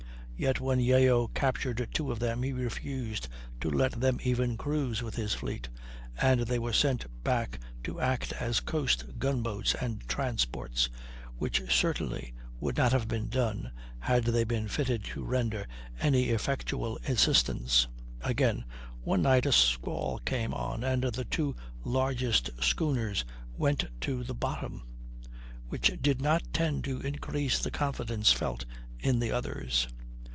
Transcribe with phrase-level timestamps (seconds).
[0.41, 3.27] Yet when Yeo captured two of them he refused
[3.59, 5.69] to let them even cruise with his fleet,
[6.19, 10.89] and they were sent back to act as coast gun boats and transports,
[11.37, 13.69] which certainly would not have been done
[13.99, 15.67] had they been fitted to render
[15.99, 17.85] any effectual assistance.
[18.21, 18.65] Again,
[19.03, 23.25] one night a squall came on and the two largest schooners
[23.55, 24.81] went to the bottom,
[25.69, 28.65] which did not tend to increase the confidence felt
[28.99, 29.87] in the others.